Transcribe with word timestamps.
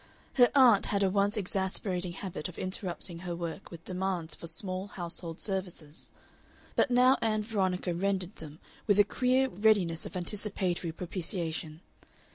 Her 0.33 0.49
aunt 0.55 0.87
had 0.87 1.03
a 1.03 1.11
once 1.11 1.37
exasperating 1.37 2.13
habit 2.13 2.49
of 2.49 2.57
interrupting 2.57 3.19
her 3.19 3.35
work 3.35 3.69
with 3.69 3.85
demands 3.85 4.33
for 4.33 4.47
small 4.47 4.87
household 4.87 5.39
services, 5.39 6.11
but 6.75 6.89
now 6.89 7.19
Ann 7.21 7.43
Veronica 7.43 7.93
rendered 7.93 8.37
them 8.37 8.57
with 8.87 8.97
a 8.97 9.03
queer 9.03 9.47
readiness 9.47 10.07
of 10.07 10.17
anticipatory 10.17 10.91
propitiation. 10.91 11.81